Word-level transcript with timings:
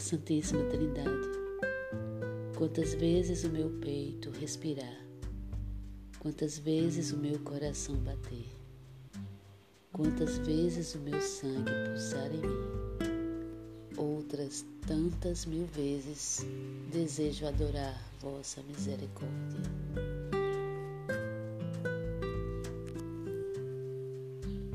Santíssima 0.00 0.64
Trindade, 0.64 1.28
quantas 2.56 2.94
vezes 2.94 3.44
o 3.44 3.48
meu 3.48 3.70
peito 3.80 4.30
respirar, 4.30 5.04
quantas 6.18 6.58
vezes 6.58 7.12
o 7.12 7.16
meu 7.16 7.38
coração 7.40 7.96
bater, 7.96 8.46
quantas 9.92 10.38
vezes 10.38 10.94
o 10.94 10.98
meu 10.98 11.20
sangue 11.20 11.70
pulsar 11.88 12.30
em 12.34 12.40
mim, 12.40 13.96
outras 13.96 14.64
tantas 14.86 15.46
mil 15.46 15.66
vezes 15.66 16.44
desejo 16.90 17.46
adorar 17.46 18.00
vossa 18.20 18.62
misericórdia. 18.62 19.60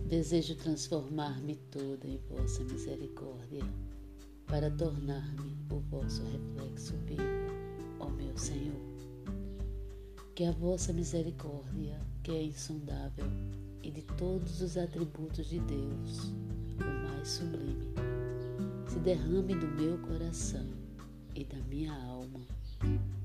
Desejo 0.07 0.55
transformar-me 0.55 1.55
toda 1.69 2.07
em 2.07 2.19
vossa 2.29 2.63
misericórdia, 2.63 3.63
para 4.49 4.69
tornar-me 4.71 5.55
o 5.69 5.79
vosso 5.79 6.23
reflexo 6.23 6.93
vivo, 7.05 7.21
ó 7.99 8.09
meu 8.09 8.35
Senhor. 8.37 8.75
Que 10.35 10.45
a 10.45 10.51
vossa 10.51 10.91
misericórdia, 10.91 11.99
que 12.23 12.31
é 12.31 12.43
insondável 12.43 13.25
e 13.83 13.91
de 13.91 14.01
todos 14.17 14.61
os 14.61 14.77
atributos 14.77 15.47
de 15.47 15.59
Deus, 15.59 16.33
o 16.79 17.07
mais 17.07 17.27
sublime, 17.27 17.93
se 18.87 18.99
derrame 18.99 19.55
do 19.55 19.67
meu 19.67 19.97
coração 19.99 20.65
e 21.35 21.45
da 21.45 21.59
minha 21.69 21.93
alma 21.93 22.41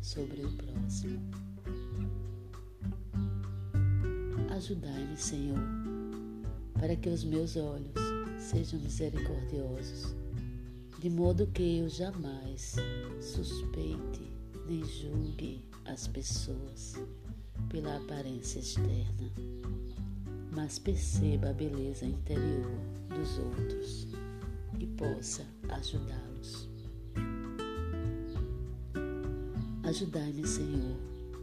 sobre 0.00 0.44
o 0.44 0.52
próximo. 0.52 1.20
Ajudai-me, 4.50 5.16
Senhor 5.16 5.58
para 6.84 6.96
que 6.96 7.08
os 7.08 7.24
meus 7.24 7.56
olhos 7.56 7.94
sejam 8.38 8.78
misericordiosos, 8.80 10.14
de 11.04 11.10
modo 11.10 11.46
que 11.48 11.80
eu 11.80 11.88
jamais 11.90 12.76
suspeite 13.20 14.32
nem 14.66 14.82
julgue 14.82 15.62
as 15.84 16.06
pessoas 16.06 16.94
pela 17.68 17.98
aparência 17.98 18.58
externa, 18.58 19.30
mas 20.56 20.78
perceba 20.78 21.50
a 21.50 21.52
beleza 21.52 22.06
interior 22.06 22.70
dos 23.10 23.36
outros 23.36 24.08
e 24.80 24.86
possa 24.86 25.44
ajudá-los. 25.68 26.70
Ajudai-me, 29.82 30.46
Senhor, 30.46 30.96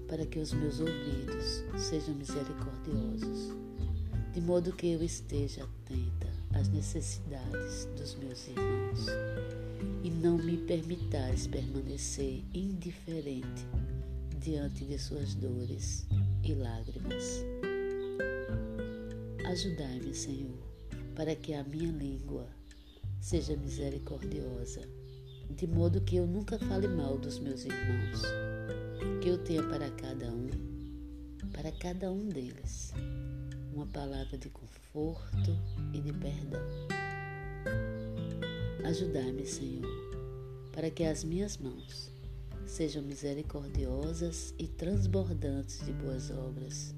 para 0.08 0.26
que 0.26 0.40
os 0.40 0.54
meus 0.54 0.80
ouvidos 0.80 1.64
sejam 1.78 2.16
misericordiosos 2.16 3.54
de 4.34 4.42
modo 4.42 4.74
que 4.74 4.88
eu 4.88 5.04
esteja 5.04 5.66
atenta 5.66 6.21
às 6.54 6.68
necessidades 6.70 7.86
dos 7.98 8.16
meus 8.16 8.48
irmãos 8.48 9.06
e 10.04 10.10
não 10.10 10.38
me 10.38 10.58
permitais 10.58 11.48
permanecer 11.48 12.44
indiferente 12.54 13.66
diante 14.40 14.86
de 14.86 14.98
suas 14.98 15.36
dores 15.36 16.08
e 16.44 16.54
lágrimas. 16.54 17.46
Ajudai-me, 19.46 20.14
Senhor, 20.14 20.58
para 21.16 21.36
que 21.36 21.54
a 21.54 21.64
minha 21.64 21.92
língua 21.92 22.48
seja 23.20 23.56
misericordiosa, 23.56 24.82
de 25.50 25.68
modo 25.68 26.02
que 26.02 26.16
eu 26.16 26.26
nunca 26.26 26.58
fale 26.58 26.88
mal 26.88 27.18
dos 27.18 27.38
meus 27.38 27.66
irmãos, 27.66 28.22
que 29.22 29.30
eu 29.30 29.38
tenha 29.44 29.62
para 29.64 29.92
cada 29.92 30.32
um, 30.32 30.50
para 31.52 31.72
cada 31.74 32.12
um 32.12 32.28
deles, 32.28 32.94
uma 33.74 33.86
palavra 33.86 34.38
de 34.38 34.50
conforto 34.94 35.58
e 35.94 36.02
de 36.02 36.14
perdão. 36.14 36.62
Ajudai-me, 38.84 39.46
Senhor, 39.46 39.88
para 40.74 40.90
que 40.90 41.04
as 41.04 41.24
minhas 41.24 41.58
mãos 41.58 42.12
sejam 42.66 43.02
misericordiosas 43.04 44.54
e 44.58 44.68
transbordantes 44.68 45.86
de 45.86 45.92
boas 45.94 46.30
obras, 46.32 46.96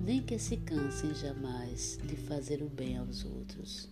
nem 0.00 0.22
que 0.22 0.38
se 0.38 0.56
cansem 0.58 1.14
jamais 1.14 1.98
de 2.04 2.16
fazer 2.16 2.62
o 2.62 2.68
bem 2.68 2.96
aos 2.96 3.24
outros, 3.24 3.88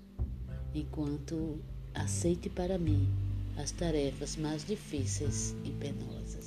enquanto 0.74 1.60
aceite 1.94 2.48
para 2.48 2.78
mim 2.78 3.08
as 3.56 3.70
tarefas 3.70 4.36
mais 4.36 4.64
difíceis 4.64 5.54
e 5.64 5.70
penosas. 5.72 6.46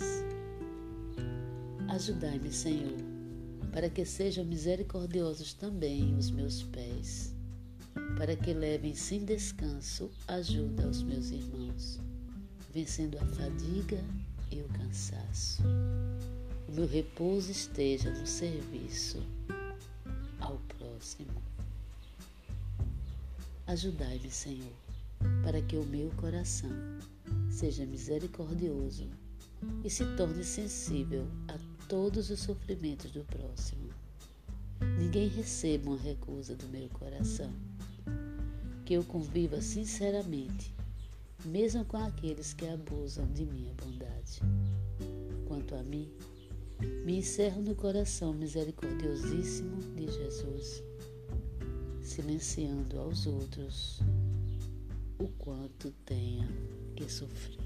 Ajudai-me, 1.90 2.52
Senhor, 2.52 3.19
para 3.72 3.90
que 3.90 4.06
sejam 4.06 4.44
misericordiosos 4.46 5.54
também 5.54 6.16
os 6.16 6.32
meus 6.32 6.64
pés, 6.64 7.34
para 8.18 8.36
que 8.36 8.54
levem 8.54 8.96
sem 8.96 9.24
descanso 9.24 10.10
ajuda 10.28 10.86
aos 10.86 11.04
meus 11.04 11.30
irmãos, 11.30 12.00
vencendo 12.74 13.18
a 13.18 13.26
fadiga 13.26 14.04
e 14.52 14.62
o 14.62 14.68
cansaço. 14.70 15.62
O 16.68 16.72
meu 16.72 16.88
repouso 16.88 17.52
esteja 17.52 18.12
no 18.12 18.26
serviço 18.26 19.22
ao 20.40 20.58
próximo. 20.78 21.42
Ajudai-me, 23.68 24.32
Senhor, 24.32 24.74
para 25.44 25.62
que 25.62 25.76
o 25.76 25.86
meu 25.86 26.10
coração 26.18 26.72
seja 27.52 27.86
misericordioso 27.86 29.08
e 29.84 29.90
se 29.90 30.06
torne 30.16 30.44
sensível 30.44 31.28
a 31.48 31.79
todos 31.90 32.30
os 32.30 32.42
sofrimentos 32.42 33.10
do 33.12 33.26
próximo. 33.26 33.90
Ninguém 35.00 35.28
receba 35.28 35.90
uma 35.90 35.98
recusa 35.98 36.56
do 36.56 36.68
meu 36.68 36.88
coração. 36.90 37.52
Que 38.86 38.94
eu 38.94 39.04
conviva 39.04 39.60
sinceramente, 39.60 40.74
mesmo 41.44 41.84
com 41.84 41.98
aqueles 41.98 42.54
que 42.54 42.68
abusam 42.68 43.26
de 43.34 43.44
minha 43.44 43.74
bondade. 43.74 44.40
Quanto 45.48 45.74
a 45.74 45.82
mim, 45.82 46.08
me 47.04 47.18
encerro 47.18 47.64
no 47.64 47.74
coração 47.74 48.34
misericordiosíssimo 48.34 49.82
de 49.96 50.12
Jesus, 50.12 50.84
silenciando 52.04 53.00
aos 53.00 53.26
outros 53.26 54.00
o 55.18 55.28
quanto 55.40 55.92
tenha 56.06 56.48
que 56.96 57.12
sofrer. 57.12 57.58